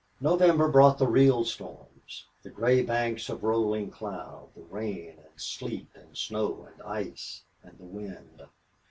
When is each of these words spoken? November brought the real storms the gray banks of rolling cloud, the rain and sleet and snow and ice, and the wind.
November 0.19 0.67
brought 0.67 0.97
the 0.97 1.05
real 1.05 1.45
storms 1.45 2.25
the 2.41 2.49
gray 2.49 2.81
banks 2.81 3.29
of 3.29 3.43
rolling 3.43 3.91
cloud, 3.91 4.49
the 4.55 4.63
rain 4.63 5.19
and 5.23 5.39
sleet 5.39 5.89
and 5.93 6.17
snow 6.17 6.67
and 6.73 6.81
ice, 6.81 7.43
and 7.61 7.77
the 7.77 7.83
wind. 7.85 8.41